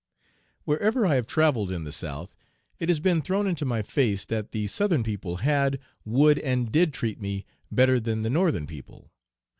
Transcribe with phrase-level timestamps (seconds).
[0.63, 2.35] Wherever I have travelled in the South
[2.79, 6.91] it has been thrown into my face that the Southern people had, would, and did
[6.91, 9.11] treat me better than the Northern people.